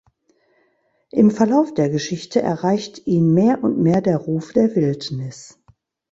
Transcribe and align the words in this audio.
Im 1.11 1.29
Verlauf 1.29 1.75
der 1.75 1.91
Geschichte 1.91 2.41
erreicht 2.41 3.05
ihn 3.05 3.35
mehr 3.35 3.63
und 3.63 3.77
mehr 3.77 4.01
der 4.01 4.17
„Ruf 4.17 4.51
der 4.51 4.75
Wildnis“. 4.75 5.59